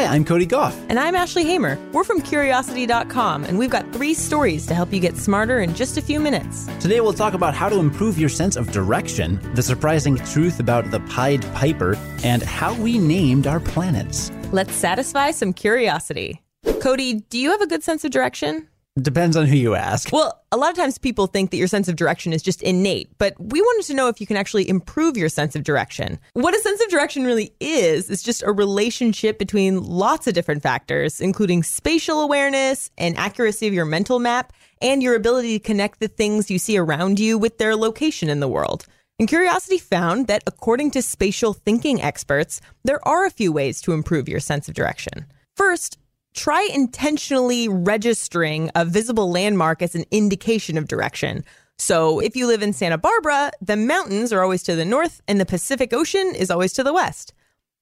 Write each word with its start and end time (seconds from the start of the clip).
Hi, 0.00 0.06
I'm 0.06 0.24
Cody 0.24 0.46
Gough. 0.46 0.74
And 0.88 0.98
I'm 0.98 1.14
Ashley 1.14 1.44
Hamer. 1.44 1.76
We're 1.92 2.04
from 2.04 2.22
Curiosity.com, 2.22 3.44
and 3.44 3.58
we've 3.58 3.68
got 3.68 3.92
three 3.92 4.14
stories 4.14 4.64
to 4.66 4.74
help 4.74 4.94
you 4.94 5.00
get 5.00 5.16
smarter 5.16 5.60
in 5.60 5.74
just 5.74 5.98
a 5.98 6.00
few 6.00 6.18
minutes. 6.18 6.66
Today 6.80 7.02
we'll 7.02 7.12
talk 7.12 7.34
about 7.34 7.54
how 7.54 7.68
to 7.68 7.78
improve 7.78 8.18
your 8.18 8.30
sense 8.30 8.56
of 8.56 8.72
direction, 8.72 9.38
the 9.54 9.62
surprising 9.62 10.16
truth 10.16 10.58
about 10.58 10.90
the 10.90 11.00
Pied 11.00 11.42
Piper, 11.52 11.98
and 12.24 12.42
how 12.42 12.72
we 12.80 12.98
named 12.98 13.46
our 13.46 13.60
planets. 13.60 14.30
Let's 14.52 14.74
satisfy 14.74 15.32
some 15.32 15.52
curiosity. 15.52 16.40
Cody, 16.80 17.14
do 17.14 17.38
you 17.38 17.50
have 17.50 17.60
a 17.60 17.66
good 17.66 17.84
sense 17.84 18.02
of 18.02 18.10
direction? 18.10 18.68
Depends 19.00 19.36
on 19.36 19.46
who 19.46 19.56
you 19.56 19.76
ask. 19.76 20.10
Well, 20.12 20.42
a 20.50 20.56
lot 20.56 20.70
of 20.70 20.76
times 20.76 20.98
people 20.98 21.28
think 21.28 21.50
that 21.50 21.56
your 21.56 21.68
sense 21.68 21.86
of 21.86 21.94
direction 21.94 22.32
is 22.32 22.42
just 22.42 22.60
innate, 22.60 23.08
but 23.18 23.34
we 23.38 23.60
wanted 23.60 23.86
to 23.86 23.94
know 23.94 24.08
if 24.08 24.20
you 24.20 24.26
can 24.26 24.36
actually 24.36 24.68
improve 24.68 25.16
your 25.16 25.28
sense 25.28 25.54
of 25.54 25.62
direction. 25.62 26.18
What 26.32 26.56
a 26.56 26.60
sense 26.60 26.82
of 26.82 26.88
direction 26.88 27.24
really 27.24 27.52
is, 27.60 28.10
is 28.10 28.20
just 28.20 28.42
a 28.42 28.50
relationship 28.50 29.38
between 29.38 29.80
lots 29.80 30.26
of 30.26 30.34
different 30.34 30.64
factors, 30.64 31.20
including 31.20 31.62
spatial 31.62 32.20
awareness 32.20 32.90
and 32.98 33.16
accuracy 33.16 33.68
of 33.68 33.74
your 33.74 33.84
mental 33.84 34.18
map, 34.18 34.52
and 34.82 35.04
your 35.04 35.14
ability 35.14 35.58
to 35.58 35.64
connect 35.64 36.00
the 36.00 36.08
things 36.08 36.50
you 36.50 36.58
see 36.58 36.76
around 36.76 37.20
you 37.20 37.38
with 37.38 37.58
their 37.58 37.76
location 37.76 38.28
in 38.28 38.40
the 38.40 38.48
world. 38.48 38.86
And 39.20 39.28
Curiosity 39.28 39.78
found 39.78 40.26
that 40.26 40.42
according 40.48 40.90
to 40.92 41.02
spatial 41.02 41.52
thinking 41.52 42.02
experts, 42.02 42.60
there 42.82 43.06
are 43.06 43.24
a 43.24 43.30
few 43.30 43.52
ways 43.52 43.80
to 43.82 43.92
improve 43.92 44.28
your 44.28 44.40
sense 44.40 44.66
of 44.66 44.74
direction. 44.74 45.26
First, 45.56 45.98
try 46.34 46.68
intentionally 46.72 47.68
registering 47.68 48.70
a 48.74 48.84
visible 48.84 49.30
landmark 49.30 49.82
as 49.82 49.94
an 49.94 50.04
indication 50.10 50.78
of 50.78 50.88
direction. 50.88 51.44
So, 51.78 52.20
if 52.20 52.36
you 52.36 52.46
live 52.46 52.62
in 52.62 52.74
Santa 52.74 52.98
Barbara, 52.98 53.52
the 53.62 53.76
mountains 53.76 54.32
are 54.32 54.42
always 54.42 54.62
to 54.64 54.76
the 54.76 54.84
north 54.84 55.22
and 55.26 55.40
the 55.40 55.46
Pacific 55.46 55.92
Ocean 55.92 56.34
is 56.34 56.50
always 56.50 56.74
to 56.74 56.84
the 56.84 56.92
west. 56.92 57.32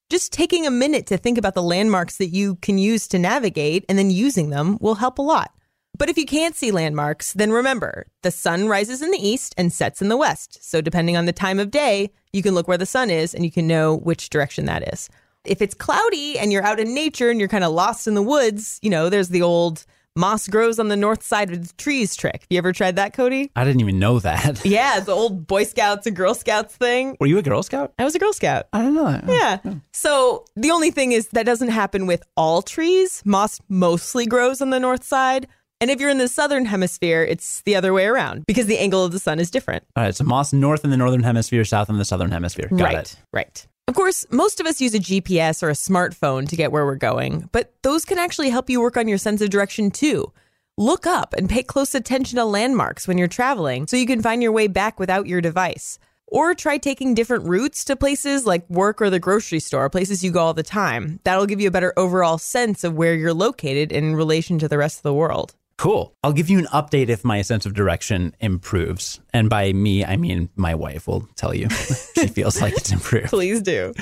Just 0.08 0.32
taking 0.32 0.66
a 0.66 0.70
minute 0.70 1.06
to 1.08 1.16
think 1.16 1.36
about 1.36 1.54
the 1.54 1.62
landmarks 1.62 2.16
that 2.18 2.28
you 2.28 2.56
can 2.56 2.78
use 2.78 3.08
to 3.08 3.18
navigate 3.18 3.84
and 3.88 3.98
then 3.98 4.10
using 4.10 4.50
them 4.50 4.78
will 4.80 4.94
help 4.94 5.18
a 5.18 5.22
lot. 5.22 5.52
But 5.98 6.08
if 6.08 6.16
you 6.16 6.26
can't 6.26 6.54
see 6.54 6.70
landmarks, 6.70 7.32
then 7.32 7.50
remember 7.50 8.06
the 8.22 8.30
sun 8.30 8.68
rises 8.68 9.02
in 9.02 9.10
the 9.10 9.18
east 9.18 9.52
and 9.58 9.72
sets 9.72 10.00
in 10.00 10.08
the 10.08 10.16
west. 10.16 10.58
So, 10.62 10.80
depending 10.80 11.16
on 11.16 11.26
the 11.26 11.32
time 11.32 11.58
of 11.58 11.72
day, 11.72 12.12
you 12.32 12.42
can 12.42 12.54
look 12.54 12.68
where 12.68 12.78
the 12.78 12.86
sun 12.86 13.10
is 13.10 13.34
and 13.34 13.44
you 13.44 13.50
can 13.50 13.66
know 13.66 13.96
which 13.96 14.30
direction 14.30 14.66
that 14.66 14.94
is. 14.94 15.10
If 15.44 15.62
it's 15.62 15.74
cloudy 15.74 16.38
and 16.38 16.52
you're 16.52 16.64
out 16.64 16.80
in 16.80 16.94
nature 16.94 17.30
and 17.30 17.38
you're 17.38 17.48
kind 17.48 17.64
of 17.64 17.72
lost 17.72 18.06
in 18.06 18.14
the 18.14 18.22
woods, 18.22 18.78
you 18.82 18.90
know, 18.90 19.08
there's 19.08 19.28
the 19.28 19.42
old 19.42 19.84
moss 20.18 20.48
grows 20.48 20.78
on 20.78 20.88
the 20.88 20.96
north 20.96 21.22
side 21.22 21.50
of 21.52 21.68
the 21.68 21.74
trees 21.74 22.16
trick. 22.16 22.40
Have 22.40 22.46
you 22.50 22.58
ever 22.58 22.72
tried 22.72 22.96
that, 22.96 23.12
Cody? 23.14 23.50
I 23.54 23.64
didn't 23.64 23.80
even 23.80 23.98
know 23.98 24.18
that. 24.18 24.64
Yeah, 24.68 25.00
the 25.00 25.12
old 25.12 25.46
Boy 25.46 25.64
Scouts 25.64 26.06
and 26.06 26.14
Girl 26.14 26.34
Scouts 26.34 26.76
thing. 26.76 27.16
Were 27.20 27.26
you 27.26 27.38
a 27.38 27.42
Girl 27.42 27.62
Scout? 27.62 27.94
I 27.98 28.04
was 28.04 28.14
a 28.14 28.18
Girl 28.18 28.32
Scout. 28.32 28.66
I 28.72 28.82
don't 28.82 28.94
know 28.94 29.10
that. 29.10 29.24
Yeah. 29.26 29.58
Oh. 29.64 29.80
So 29.92 30.44
the 30.56 30.70
only 30.70 30.90
thing 30.90 31.12
is 31.12 31.28
that 31.28 31.46
doesn't 31.46 31.68
happen 31.68 32.06
with 32.06 32.22
all 32.36 32.60
trees. 32.60 33.22
Moss 33.24 33.60
mostly 33.68 34.26
grows 34.26 34.60
on 34.60 34.70
the 34.70 34.80
north 34.80 35.04
side. 35.04 35.46
And 35.80 35.90
if 35.90 36.00
you're 36.00 36.10
in 36.10 36.18
the 36.18 36.28
southern 36.28 36.66
hemisphere, 36.66 37.22
it's 37.22 37.62
the 37.62 37.76
other 37.76 37.92
way 37.92 38.06
around 38.06 38.44
because 38.46 38.66
the 38.66 38.78
angle 38.78 39.04
of 39.04 39.12
the 39.12 39.20
sun 39.20 39.38
is 39.38 39.50
different. 39.50 39.84
All 39.96 40.02
right, 40.02 40.14
so 40.14 40.24
moss 40.24 40.52
north 40.52 40.84
in 40.84 40.90
the 40.90 40.96
northern 40.96 41.22
hemisphere, 41.22 41.64
south 41.64 41.88
in 41.88 41.98
the 41.98 42.04
southern 42.04 42.32
hemisphere. 42.32 42.68
Got 42.68 42.80
right. 42.80 42.98
it. 42.98 43.16
Right. 43.32 43.66
Of 43.88 43.94
course, 43.94 44.26
most 44.30 44.60
of 44.60 44.66
us 44.66 44.82
use 44.82 44.94
a 44.94 44.98
GPS 44.98 45.62
or 45.62 45.70
a 45.70 45.72
smartphone 45.72 46.46
to 46.50 46.56
get 46.56 46.72
where 46.72 46.84
we're 46.84 46.94
going, 46.94 47.48
but 47.52 47.72
those 47.80 48.04
can 48.04 48.18
actually 48.18 48.50
help 48.50 48.68
you 48.68 48.82
work 48.82 48.98
on 48.98 49.08
your 49.08 49.16
sense 49.16 49.40
of 49.40 49.48
direction 49.48 49.90
too. 49.90 50.30
Look 50.76 51.06
up 51.06 51.32
and 51.32 51.48
pay 51.48 51.62
close 51.62 51.94
attention 51.94 52.36
to 52.36 52.44
landmarks 52.44 53.08
when 53.08 53.16
you're 53.16 53.28
traveling 53.28 53.86
so 53.86 53.96
you 53.96 54.04
can 54.04 54.20
find 54.20 54.42
your 54.42 54.52
way 54.52 54.66
back 54.66 55.00
without 55.00 55.26
your 55.26 55.40
device. 55.40 55.98
Or 56.26 56.52
try 56.52 56.76
taking 56.76 57.14
different 57.14 57.46
routes 57.46 57.82
to 57.86 57.96
places 57.96 58.44
like 58.44 58.68
work 58.68 59.00
or 59.00 59.08
the 59.08 59.18
grocery 59.18 59.58
store, 59.58 59.88
places 59.88 60.22
you 60.22 60.32
go 60.32 60.40
all 60.40 60.52
the 60.52 60.62
time. 60.62 61.20
That'll 61.24 61.46
give 61.46 61.62
you 61.62 61.68
a 61.68 61.72
better 61.72 61.94
overall 61.96 62.36
sense 62.36 62.84
of 62.84 62.92
where 62.92 63.14
you're 63.14 63.32
located 63.32 63.90
in 63.90 64.14
relation 64.14 64.58
to 64.58 64.68
the 64.68 64.76
rest 64.76 64.98
of 64.98 65.04
the 65.04 65.14
world. 65.14 65.54
Cool. 65.78 66.12
I'll 66.24 66.32
give 66.32 66.50
you 66.50 66.58
an 66.58 66.66
update 66.66 67.08
if 67.08 67.24
my 67.24 67.40
sense 67.42 67.64
of 67.64 67.72
direction 67.72 68.34
improves. 68.40 69.20
And 69.32 69.48
by 69.48 69.72
me, 69.72 70.04
I 70.04 70.16
mean 70.16 70.48
my 70.56 70.74
wife 70.74 71.06
will 71.06 71.28
tell 71.36 71.54
you 71.54 71.68
she 72.14 72.26
feels 72.26 72.60
like 72.60 72.76
it's 72.76 72.90
improved. 72.90 73.28
Please 73.28 73.62
do. 73.62 73.94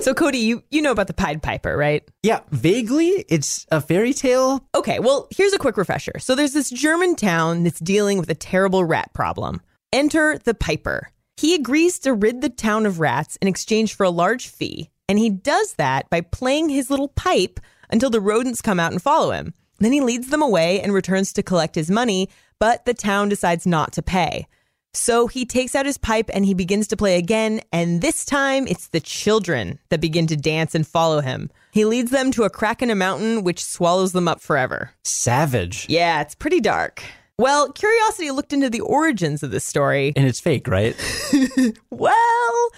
So, 0.00 0.12
Cody, 0.12 0.38
you, 0.38 0.62
you 0.70 0.82
know 0.82 0.92
about 0.92 1.06
the 1.06 1.14
Pied 1.14 1.42
Piper, 1.42 1.78
right? 1.78 2.06
Yeah, 2.22 2.40
vaguely, 2.50 3.24
it's 3.30 3.66
a 3.70 3.80
fairy 3.80 4.12
tale. 4.12 4.66
Okay, 4.74 4.98
well, 4.98 5.26
here's 5.30 5.54
a 5.54 5.58
quick 5.58 5.78
refresher. 5.78 6.18
So, 6.18 6.34
there's 6.34 6.52
this 6.52 6.68
German 6.68 7.16
town 7.16 7.64
that's 7.64 7.80
dealing 7.80 8.18
with 8.18 8.28
a 8.28 8.34
terrible 8.34 8.84
rat 8.84 9.14
problem. 9.14 9.62
Enter 9.94 10.36
the 10.36 10.52
Piper. 10.52 11.08
He 11.38 11.54
agrees 11.54 11.98
to 12.00 12.12
rid 12.12 12.42
the 12.42 12.50
town 12.50 12.84
of 12.84 13.00
rats 13.00 13.36
in 13.36 13.48
exchange 13.48 13.94
for 13.94 14.04
a 14.04 14.10
large 14.10 14.48
fee, 14.48 14.90
and 15.08 15.18
he 15.18 15.30
does 15.30 15.74
that 15.74 16.10
by 16.10 16.20
playing 16.20 16.68
his 16.68 16.90
little 16.90 17.08
pipe 17.08 17.60
until 17.88 18.10
the 18.10 18.20
rodents 18.20 18.60
come 18.60 18.78
out 18.78 18.92
and 18.92 19.00
follow 19.00 19.30
him. 19.30 19.54
Then 19.84 19.92
he 19.92 20.00
leads 20.00 20.28
them 20.28 20.42
away 20.42 20.80
and 20.80 20.92
returns 20.92 21.32
to 21.34 21.42
collect 21.42 21.74
his 21.74 21.90
money, 21.90 22.28
but 22.58 22.84
the 22.84 22.94
town 22.94 23.28
decides 23.28 23.66
not 23.66 23.92
to 23.92 24.02
pay. 24.02 24.46
So 24.94 25.26
he 25.26 25.44
takes 25.44 25.74
out 25.74 25.86
his 25.86 25.98
pipe 25.98 26.30
and 26.32 26.46
he 26.46 26.54
begins 26.54 26.86
to 26.88 26.96
play 26.96 27.18
again, 27.18 27.60
and 27.72 28.00
this 28.00 28.24
time 28.24 28.66
it's 28.68 28.88
the 28.88 29.00
children 29.00 29.80
that 29.88 30.00
begin 30.00 30.28
to 30.28 30.36
dance 30.36 30.74
and 30.74 30.86
follow 30.86 31.20
him. 31.20 31.50
He 31.72 31.84
leads 31.84 32.12
them 32.12 32.30
to 32.32 32.44
a 32.44 32.50
crack 32.50 32.80
in 32.80 32.90
a 32.90 32.94
mountain 32.94 33.42
which 33.42 33.64
swallows 33.64 34.12
them 34.12 34.28
up 34.28 34.40
forever. 34.40 34.92
Savage. 35.02 35.86
Yeah, 35.88 36.20
it's 36.20 36.36
pretty 36.36 36.60
dark. 36.60 37.02
Well, 37.36 37.72
Curiosity 37.72 38.30
looked 38.30 38.52
into 38.52 38.70
the 38.70 38.82
origins 38.82 39.42
of 39.42 39.50
this 39.50 39.64
story. 39.64 40.12
And 40.14 40.28
it's 40.28 40.40
fake, 40.40 40.68
right? 40.68 40.94
Well, 41.90 42.70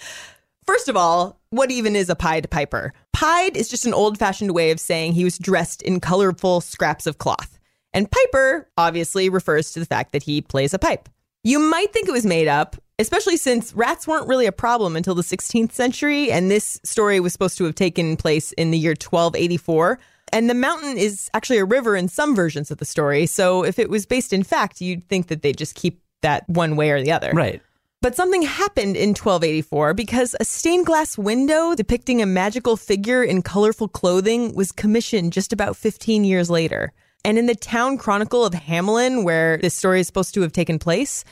first 0.67 0.87
of 0.89 0.97
all, 0.97 1.39
what 1.49 1.71
even 1.71 1.95
is 1.95 2.09
a 2.09 2.15
Pied 2.15 2.49
Piper? 2.51 2.93
Pied 3.13 3.57
is 3.57 3.69
just 3.69 3.85
an 3.85 3.93
old 3.93 4.19
fashioned 4.19 4.51
way 4.51 4.69
of 4.71 4.79
saying 4.79 5.13
he 5.13 5.23
was 5.23 5.37
dressed 5.37 5.81
in 5.81 5.99
colorful 5.99 6.61
scraps 6.61 7.07
of 7.07 7.17
cloth. 7.17 7.57
And 7.93 8.11
Piper 8.11 8.69
obviously 8.77 9.29
refers 9.29 9.71
to 9.71 9.79
the 9.79 9.85
fact 9.85 10.11
that 10.11 10.23
he 10.23 10.41
plays 10.41 10.73
a 10.73 10.79
pipe. 10.79 11.09
You 11.43 11.59
might 11.59 11.93
think 11.93 12.07
it 12.07 12.11
was 12.11 12.25
made 12.25 12.47
up, 12.47 12.75
especially 12.99 13.37
since 13.37 13.73
rats 13.73 14.07
weren't 14.07 14.27
really 14.27 14.45
a 14.45 14.51
problem 14.51 14.95
until 14.95 15.15
the 15.15 15.21
16th 15.21 15.71
century, 15.71 16.31
and 16.31 16.51
this 16.51 16.79
story 16.83 17.19
was 17.19 17.31
supposed 17.31 17.57
to 17.57 17.63
have 17.63 17.75
taken 17.75 18.17
place 18.17 18.51
in 18.53 18.71
the 18.71 18.77
year 18.77 18.91
1284. 18.91 19.99
And 20.33 20.49
the 20.49 20.53
mountain 20.53 20.97
is 20.97 21.29
actually 21.33 21.59
a 21.59 21.65
river 21.65 21.95
in 21.95 22.09
some 22.09 22.35
versions 22.35 22.69
of 22.69 22.79
the 22.79 22.85
story, 22.85 23.25
so 23.25 23.63
if 23.63 23.79
it 23.79 23.89
was 23.89 24.05
based 24.05 24.33
in 24.33 24.43
fact, 24.43 24.81
you'd 24.81 25.07
think 25.07 25.27
that 25.27 25.41
they'd 25.41 25.57
just 25.57 25.75
keep 25.75 26.01
that 26.21 26.47
one 26.49 26.75
way 26.75 26.91
or 26.91 27.01
the 27.01 27.11
other. 27.11 27.31
right. 27.33 27.61
But 27.99 28.15
something 28.15 28.43
happened 28.43 28.95
in 28.95 29.09
1284 29.09 29.95
because 29.95 30.35
a 30.39 30.45
stained 30.45 30.85
glass 30.85 31.17
window 31.17 31.73
depicting 31.73 32.21
a 32.21 32.27
magical 32.27 32.77
figure 32.77 33.23
in 33.23 33.41
colorful 33.41 33.87
clothing 33.87 34.53
was 34.53 34.71
commissioned 34.71 35.33
just 35.33 35.51
about 35.51 35.75
15 35.75 36.23
years 36.23 36.47
later. 36.47 36.93
And 37.25 37.39
in 37.39 37.47
the 37.47 37.55
town 37.55 37.97
chronicle 37.97 38.45
of 38.45 38.53
Hamelin, 38.53 39.23
where 39.23 39.57
this 39.57 39.73
story 39.73 39.99
is 39.99 40.07
supposed 40.07 40.35
to 40.35 40.41
have 40.41 40.51
taken 40.51 40.77
place, 40.77 41.23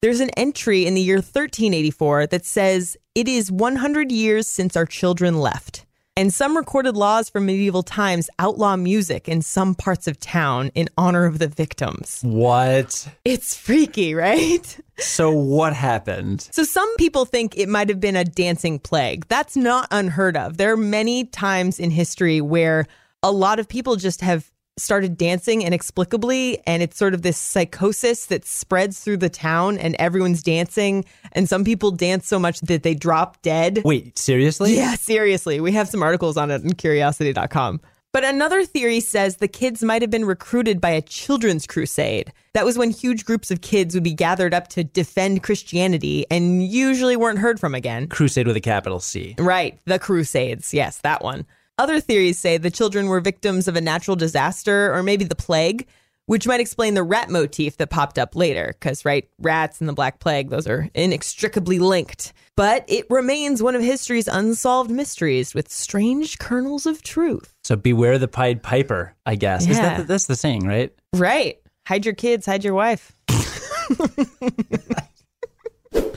there's 0.00 0.20
an 0.20 0.30
entry 0.30 0.86
in 0.86 0.94
the 0.94 1.00
year 1.00 1.16
1384 1.16 2.28
that 2.28 2.46
says, 2.46 2.96
It 3.16 3.26
is 3.26 3.50
100 3.50 4.12
years 4.12 4.46
since 4.46 4.76
our 4.76 4.86
children 4.86 5.40
left. 5.40 5.86
And 6.14 6.32
some 6.32 6.58
recorded 6.58 6.94
laws 6.94 7.30
from 7.30 7.46
medieval 7.46 7.82
times 7.82 8.28
outlaw 8.38 8.76
music 8.76 9.30
in 9.30 9.40
some 9.40 9.74
parts 9.74 10.06
of 10.06 10.20
town 10.20 10.70
in 10.74 10.90
honor 10.98 11.24
of 11.24 11.38
the 11.38 11.48
victims. 11.48 12.20
What? 12.22 13.08
It's 13.24 13.56
freaky, 13.56 14.14
right? 14.14 14.78
So 14.98 15.30
what 15.30 15.72
happened? 15.72 16.42
So 16.52 16.64
some 16.64 16.94
people 16.96 17.24
think 17.24 17.56
it 17.56 17.66
might 17.66 17.88
have 17.88 17.98
been 17.98 18.14
a 18.14 18.24
dancing 18.24 18.78
plague. 18.78 19.26
That's 19.28 19.56
not 19.56 19.88
unheard 19.90 20.36
of. 20.36 20.58
There 20.58 20.74
are 20.74 20.76
many 20.76 21.24
times 21.24 21.80
in 21.80 21.90
history 21.90 22.42
where 22.42 22.86
a 23.22 23.32
lot 23.32 23.58
of 23.58 23.66
people 23.66 23.96
just 23.96 24.20
have 24.20 24.51
started 24.76 25.16
dancing 25.16 25.62
inexplicably 25.62 26.60
and 26.66 26.82
it's 26.82 26.96
sort 26.96 27.14
of 27.14 27.22
this 27.22 27.36
psychosis 27.36 28.26
that 28.26 28.44
spreads 28.44 29.00
through 29.00 29.18
the 29.18 29.28
town 29.28 29.78
and 29.78 29.94
everyone's 29.98 30.42
dancing 30.42 31.04
and 31.32 31.48
some 31.48 31.64
people 31.64 31.90
dance 31.90 32.26
so 32.26 32.38
much 32.38 32.60
that 32.60 32.82
they 32.82 32.94
drop 32.94 33.40
dead. 33.42 33.82
Wait, 33.84 34.18
seriously? 34.18 34.76
Yeah, 34.76 34.94
seriously. 34.94 35.60
We 35.60 35.72
have 35.72 35.88
some 35.88 36.02
articles 36.02 36.36
on 36.36 36.50
it 36.50 36.64
on 36.64 36.72
curiosity.com. 36.72 37.80
But 38.12 38.24
another 38.24 38.66
theory 38.66 39.00
says 39.00 39.36
the 39.36 39.48
kids 39.48 39.82
might 39.82 40.02
have 40.02 40.10
been 40.10 40.26
recruited 40.26 40.82
by 40.82 40.90
a 40.90 41.00
children's 41.00 41.66
crusade. 41.66 42.30
That 42.52 42.66
was 42.66 42.76
when 42.76 42.90
huge 42.90 43.24
groups 43.24 43.50
of 43.50 43.62
kids 43.62 43.94
would 43.94 44.04
be 44.04 44.12
gathered 44.12 44.52
up 44.52 44.68
to 44.68 44.84
defend 44.84 45.42
Christianity 45.42 46.26
and 46.30 46.62
usually 46.62 47.16
weren't 47.16 47.38
heard 47.38 47.58
from 47.58 47.74
again. 47.74 48.08
Crusade 48.08 48.46
with 48.46 48.56
a 48.56 48.60
capital 48.60 49.00
C. 49.00 49.34
Right, 49.38 49.78
the 49.86 49.98
Crusades. 49.98 50.74
Yes, 50.74 50.98
that 50.98 51.24
one. 51.24 51.46
Other 51.78 52.00
theories 52.00 52.38
say 52.38 52.58
the 52.58 52.70
children 52.70 53.06
were 53.06 53.20
victims 53.20 53.66
of 53.68 53.76
a 53.76 53.80
natural 53.80 54.16
disaster 54.16 54.92
or 54.94 55.02
maybe 55.02 55.24
the 55.24 55.34
plague, 55.34 55.86
which 56.26 56.46
might 56.46 56.60
explain 56.60 56.94
the 56.94 57.02
rat 57.02 57.30
motif 57.30 57.76
that 57.78 57.90
popped 57.90 58.18
up 58.18 58.36
later. 58.36 58.74
Because, 58.78 59.04
right, 59.04 59.28
rats 59.38 59.80
and 59.80 59.88
the 59.88 59.92
Black 59.92 60.20
Plague, 60.20 60.50
those 60.50 60.68
are 60.68 60.88
inextricably 60.94 61.78
linked. 61.78 62.32
But 62.56 62.84
it 62.88 63.06
remains 63.10 63.62
one 63.62 63.74
of 63.74 63.82
history's 63.82 64.28
unsolved 64.28 64.90
mysteries 64.90 65.54
with 65.54 65.70
strange 65.72 66.38
kernels 66.38 66.86
of 66.86 67.02
truth. 67.02 67.54
So 67.64 67.74
beware 67.74 68.18
the 68.18 68.28
Pied 68.28 68.62
Piper, 68.62 69.14
I 69.26 69.34
guess. 69.34 69.62
Is 69.66 69.78
Yeah. 69.78 69.98
that 69.98 70.06
that's 70.06 70.26
the 70.26 70.36
saying, 70.36 70.66
right? 70.66 70.94
Right. 71.14 71.58
Hide 71.88 72.04
your 72.04 72.14
kids, 72.14 72.46
hide 72.46 72.62
your 72.64 72.74
wife. 72.74 73.16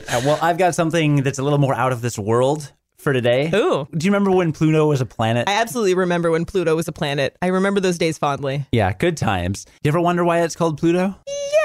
Uh, 0.08 0.22
well, 0.24 0.38
I've 0.40 0.56
got 0.56 0.74
something 0.74 1.16
that's 1.24 1.38
a 1.40 1.42
little 1.42 1.58
more 1.58 1.74
out 1.74 1.90
of 1.92 2.00
this 2.00 2.16
world 2.16 2.72
for 3.06 3.12
today. 3.12 3.48
Ooh. 3.54 3.86
Do 3.96 4.04
you 4.04 4.10
remember 4.10 4.32
when 4.32 4.50
Pluto 4.50 4.88
was 4.88 5.00
a 5.00 5.06
planet? 5.06 5.48
I 5.48 5.60
absolutely 5.60 5.94
remember 5.94 6.32
when 6.32 6.44
Pluto 6.44 6.74
was 6.74 6.88
a 6.88 6.92
planet. 6.92 7.36
I 7.40 7.46
remember 7.46 7.78
those 7.78 7.98
days 7.98 8.18
fondly. 8.18 8.66
yeah, 8.72 8.92
good 8.92 9.16
times. 9.16 9.64
You 9.84 9.90
ever 9.90 10.00
wonder 10.00 10.24
why 10.24 10.40
it's 10.42 10.56
called 10.56 10.76
Pluto? 10.76 11.14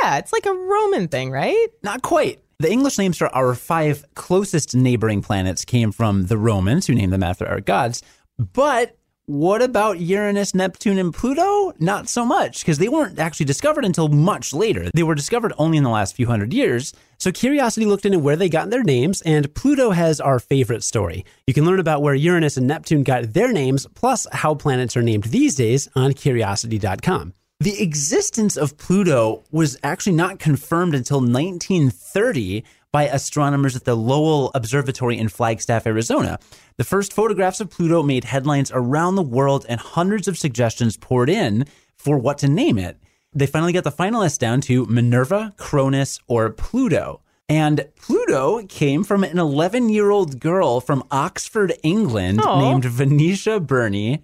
Yeah, 0.04 0.20
it's 0.20 0.32
like 0.32 0.46
a 0.46 0.54
Roman 0.54 1.08
thing, 1.08 1.32
right? 1.32 1.68
Not 1.82 2.04
quite. 2.04 2.44
The 2.60 2.72
English 2.72 3.00
names 3.00 3.18
for 3.18 3.28
our 3.36 3.56
five 3.56 4.06
closest 4.14 4.76
neighboring 4.76 5.24
planets 5.24 5.66
came 5.66 5.92
from 5.92 6.28
the 6.28 6.38
Romans, 6.38 6.86
who 6.86 6.94
named 6.94 7.12
them 7.12 7.24
after 7.24 7.48
our 7.48 7.60
gods. 7.60 8.04
But 8.38 8.96
what 9.32 9.62
about 9.62 10.02
Uranus, 10.02 10.54
Neptune, 10.54 10.98
and 10.98 11.14
Pluto? 11.14 11.72
Not 11.80 12.10
so 12.10 12.26
much, 12.26 12.60
because 12.60 12.80
they 12.80 12.90
weren't 12.90 13.18
actually 13.18 13.46
discovered 13.46 13.86
until 13.86 14.10
much 14.10 14.54
later. 14.54 14.90
They 14.94 15.04
were 15.04 15.16
discovered 15.16 15.54
only 15.58 15.78
in 15.78 15.86
the 15.86 15.90
last 15.90 16.18
few 16.18 16.28
hundred 16.28 16.54
years. 16.54 16.94
So 17.18 17.32
Curiosity 17.32 17.86
looked 17.86 18.06
into 18.06 18.20
where 18.20 18.36
they 18.36 18.50
got 18.50 18.70
their 18.70 18.84
names, 18.84 19.22
and 19.22 19.54
Pluto 19.56 19.92
has 19.92 20.20
our 20.20 20.38
favorite 20.38 20.84
story. 20.84 21.24
You 21.48 21.54
can 21.54 21.64
learn 21.64 21.80
about 21.80 22.02
where 22.02 22.14
Uranus 22.14 22.58
and 22.58 22.68
Neptune 22.68 23.04
got 23.04 23.32
their 23.32 23.54
names, 23.54 23.88
plus 23.96 24.28
how 24.34 24.54
planets 24.54 24.98
are 24.98 25.02
named 25.02 25.24
these 25.26 25.56
days 25.56 25.88
on 25.96 26.12
Curiosity.com. 26.12 27.34
The 27.62 27.82
existence 27.82 28.58
of 28.58 28.76
Pluto 28.76 29.44
was 29.50 29.78
actually 29.82 30.16
not 30.18 30.40
confirmed 30.40 30.94
until 30.94 31.20
1930 31.20 32.66
by 32.92 33.08
astronomers 33.08 33.76
at 33.76 33.86
the 33.86 33.96
Lowell 33.96 34.52
Observatory 34.54 35.18
in 35.18 35.30
Flagstaff, 35.30 35.88
Arizona. 35.88 36.40
The 36.78 36.84
first 36.84 37.14
photographs 37.14 37.62
of 37.62 37.70
Pluto 37.70 38.04
made 38.04 38.26
headlines 38.26 38.72
around 38.74 39.16
the 39.16 39.22
world, 39.22 39.66
and 39.70 39.80
hundreds 39.80 40.28
of 40.28 40.38
suggestions 40.38 40.98
poured 40.98 41.30
in 41.30 41.66
for 41.98 42.18
what 42.18 42.38
to 42.40 42.48
name 42.48 42.78
it. 42.78 42.98
They 43.34 43.46
finally 43.46 43.72
got 43.72 43.86
the 43.86 43.92
finalists 43.92 44.38
down 44.38 44.60
to 44.62 44.86
Minerva, 44.88 45.54
Cronus, 45.58 46.20
or 46.28 46.50
Pluto. 46.50 47.22
And 47.48 47.88
Pluto 47.96 48.66
came 48.68 49.04
from 49.04 49.24
an 49.24 49.38
11 49.38 49.90
year 49.90 50.10
old 50.10 50.40
girl 50.40 50.82
from 50.82 51.04
Oxford, 51.12 51.74
England, 51.84 52.42
Aw. 52.42 52.60
named 52.60 52.86
Venetia 52.86 53.60
Burney. 53.60 54.24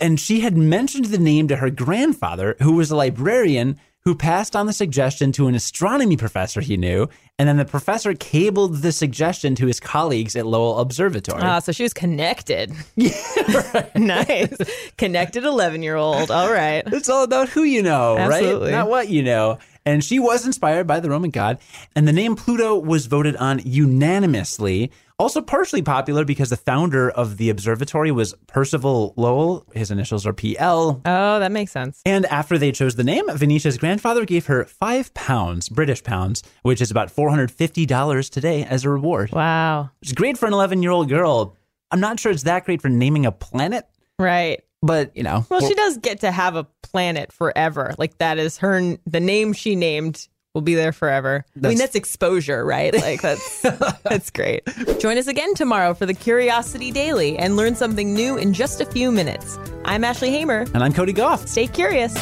And 0.00 0.18
she 0.18 0.40
had 0.40 0.56
mentioned 0.56 1.06
the 1.06 1.18
name 1.18 1.48
to 1.48 1.56
her 1.56 1.70
grandfather, 1.70 2.56
who 2.60 2.72
was 2.72 2.90
a 2.90 2.96
librarian 2.96 3.78
who 4.04 4.14
passed 4.14 4.56
on 4.56 4.66
the 4.66 4.72
suggestion 4.72 5.30
to 5.32 5.46
an 5.46 5.54
astronomy 5.54 6.16
professor 6.16 6.60
he 6.60 6.76
knew. 6.76 7.08
And 7.38 7.48
then 7.48 7.56
the 7.56 7.64
professor 7.64 8.14
cabled 8.14 8.76
the 8.82 8.92
suggestion 8.92 9.54
to 9.56 9.66
his 9.66 9.80
colleagues 9.80 10.36
at 10.36 10.44
Lowell 10.46 10.78
Observatory. 10.80 11.40
Ah, 11.42 11.60
so 11.60 11.72
she 11.72 11.82
was 11.82 11.94
connected. 11.94 12.72
Yeah, 12.96 13.86
nice. 13.96 14.56
Connected 14.96 15.44
11 15.44 15.82
year 15.82 15.96
old. 15.96 16.30
All 16.30 16.52
right. 16.52 16.82
It's 16.86 17.08
all 17.08 17.24
about 17.24 17.48
who 17.48 17.62
you 17.62 17.82
know, 17.82 18.16
Absolutely. 18.16 18.70
right? 18.70 18.78
Not 18.78 18.88
what 18.88 19.08
you 19.08 19.22
know. 19.22 19.58
And 19.84 20.02
she 20.04 20.18
was 20.18 20.46
inspired 20.46 20.86
by 20.86 21.00
the 21.00 21.10
Roman 21.10 21.30
god. 21.30 21.58
And 21.96 22.06
the 22.06 22.12
name 22.12 22.36
Pluto 22.36 22.78
was 22.78 23.06
voted 23.06 23.36
on 23.36 23.60
unanimously. 23.64 24.90
Also, 25.18 25.40
partially 25.40 25.82
popular 25.82 26.24
because 26.24 26.50
the 26.50 26.56
founder 26.56 27.08
of 27.08 27.36
the 27.36 27.48
observatory 27.48 28.10
was 28.10 28.34
Percival 28.48 29.14
Lowell. 29.16 29.64
His 29.72 29.90
initials 29.90 30.26
are 30.26 30.32
PL. 30.32 31.00
Oh, 31.04 31.38
that 31.38 31.52
makes 31.52 31.70
sense. 31.70 32.00
And 32.04 32.26
after 32.26 32.58
they 32.58 32.72
chose 32.72 32.96
the 32.96 33.04
name, 33.04 33.24
Venetia's 33.36 33.78
grandfather 33.78 34.24
gave 34.24 34.46
her 34.46 34.64
five 34.64 35.14
pounds, 35.14 35.68
British 35.68 36.02
pounds, 36.02 36.42
which 36.62 36.80
is 36.80 36.90
about 36.90 37.14
$450 37.14 38.30
today 38.30 38.64
as 38.64 38.84
a 38.84 38.90
reward. 38.90 39.30
Wow. 39.32 39.90
It's 40.02 40.12
great 40.12 40.38
for 40.38 40.46
an 40.46 40.52
11 40.54 40.82
year 40.82 40.90
old 40.90 41.08
girl. 41.08 41.56
I'm 41.92 42.00
not 42.00 42.18
sure 42.18 42.32
it's 42.32 42.42
that 42.44 42.64
great 42.64 42.82
for 42.82 42.88
naming 42.88 43.26
a 43.26 43.32
planet, 43.32 43.86
Right. 44.18 44.62
But 44.82 45.16
you 45.16 45.22
know. 45.22 45.46
Well, 45.48 45.60
we're- 45.60 45.68
she 45.68 45.74
does 45.74 45.98
get 45.98 46.20
to 46.20 46.30
have 46.32 46.56
a 46.56 46.64
planet 46.82 47.32
forever. 47.32 47.94
Like 47.98 48.18
that 48.18 48.38
is 48.38 48.58
her 48.58 48.96
the 49.06 49.20
name 49.20 49.52
she 49.52 49.76
named 49.76 50.28
will 50.54 50.60
be 50.62 50.74
there 50.74 50.92
forever. 50.92 51.46
I 51.48 51.56
mean, 51.56 51.62
That's- 51.62 51.78
that's 51.80 51.94
exposure, 51.96 52.64
right? 52.64 52.92
Like 52.92 53.22
that's 53.22 53.60
that's 54.02 54.30
great. 54.30 54.62
Join 54.98 55.16
us 55.18 55.26
again 55.28 55.54
tomorrow 55.54 55.94
for 55.94 56.04
the 56.04 56.14
Curiosity 56.14 56.90
Daily 56.90 57.38
and 57.38 57.56
learn 57.56 57.74
something 57.76 58.12
new 58.12 58.36
in 58.36 58.52
just 58.52 58.80
a 58.80 58.84
few 58.84 59.10
minutes. 59.12 59.58
I'm 59.84 60.04
Ashley 60.04 60.30
Hamer. 60.30 60.66
and 60.74 60.82
I'm 60.84 60.92
Cody 60.92 61.12
Gough. 61.12 61.46
Stay 61.48 61.66
curious. 61.68 62.14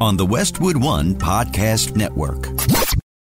on 0.00 0.16
the 0.16 0.26
Westwood 0.26 0.76
One 0.76 1.14
Podcast 1.14 1.94
Network. 1.96 2.48